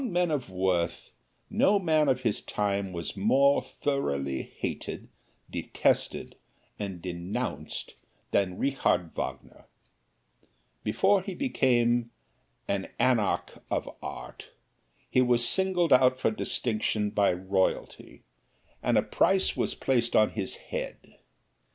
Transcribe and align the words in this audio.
Among 0.03 0.13
men 0.13 0.31
of 0.31 0.49
worth, 0.49 1.11
no 1.47 1.77
man 1.77 2.09
of 2.09 2.21
his 2.21 2.41
time 2.41 2.91
was 2.91 3.15
more 3.15 3.61
thoroughly 3.61 4.41
hated, 4.41 5.09
detested 5.51 6.33
and 6.79 7.03
denounced 7.03 7.93
than 8.31 8.57
Richard 8.57 9.11
Wagner. 9.15 9.65
Before 10.83 11.21
he 11.21 11.35
became 11.35 12.09
an 12.67 12.87
anarch 12.97 13.63
of 13.69 13.87
art, 14.01 14.49
he 15.07 15.21
was 15.21 15.47
singled 15.47 15.93
out 15.93 16.17
for 16.19 16.31
distinction 16.31 17.11
by 17.11 17.31
royalty 17.31 18.23
and 18.81 18.97
a 18.97 19.03
price 19.03 19.55
was 19.55 19.75
placed 19.75 20.15
upon 20.15 20.31
his 20.31 20.55
head. 20.55 20.97